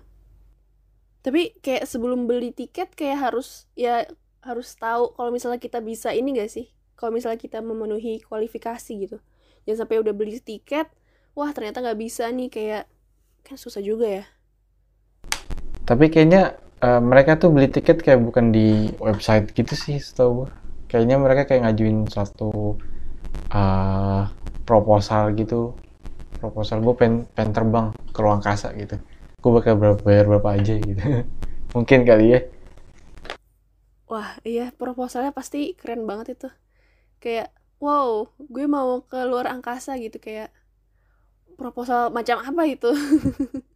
[1.23, 4.09] tapi kayak sebelum beli tiket kayak harus ya
[4.41, 6.67] harus tahu kalau misalnya kita bisa ini gak sih
[6.97, 9.17] kalau misalnya kita memenuhi kualifikasi gitu
[9.65, 10.87] jangan sampai udah beli tiket
[11.37, 12.83] wah ternyata nggak bisa nih kayak
[13.45, 14.25] kan susah juga ya
[15.87, 16.41] Tapi kayaknya
[16.81, 18.67] eh, mereka tuh beli tiket kayak bukan di
[19.01, 20.49] website gitu sih, setahu gue.
[20.89, 22.77] Kayaknya mereka kayak ngajuin suatu
[23.51, 24.23] eh,
[24.67, 25.75] proposal gitu.
[26.41, 28.97] Proposal gue pengen, pengen terbang ke ruang angkasa gitu.
[29.41, 31.01] Gue bakal berapa, bayar berapa aja gitu.
[31.75, 32.39] Mungkin kali ya.
[34.11, 36.47] Wah iya proposalnya pasti keren banget itu.
[37.23, 37.47] Kayak
[37.83, 38.09] wow
[38.53, 40.49] gue mau ke luar angkasa gitu kayak
[41.59, 42.89] proposal macam apa itu